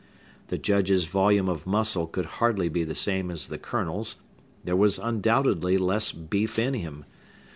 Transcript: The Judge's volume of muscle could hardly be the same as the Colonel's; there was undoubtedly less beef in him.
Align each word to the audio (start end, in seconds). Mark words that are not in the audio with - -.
The 0.47 0.57
Judge's 0.57 1.05
volume 1.05 1.47
of 1.47 1.67
muscle 1.67 2.07
could 2.07 2.25
hardly 2.41 2.69
be 2.69 2.83
the 2.83 2.95
same 2.95 3.29
as 3.29 3.49
the 3.49 3.59
Colonel's; 3.59 4.15
there 4.63 4.75
was 4.75 4.97
undoubtedly 4.97 5.77
less 5.77 6.11
beef 6.11 6.57
in 6.57 6.73
him. 6.73 7.05